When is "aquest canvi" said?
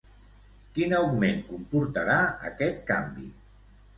2.51-3.29